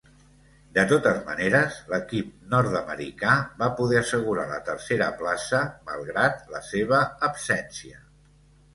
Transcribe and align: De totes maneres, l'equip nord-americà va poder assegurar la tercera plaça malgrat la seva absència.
De 0.77 0.83
totes 0.91 1.19
maneres, 1.27 1.77
l'equip 1.91 2.31
nord-americà 2.55 3.35
va 3.61 3.69
poder 3.83 4.01
assegurar 4.01 4.49
la 4.55 4.59
tercera 4.73 5.13
plaça 5.23 5.63
malgrat 5.93 6.45
la 6.57 6.67
seva 6.75 7.07
absència. 7.33 8.07